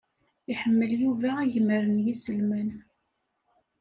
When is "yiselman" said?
2.05-2.69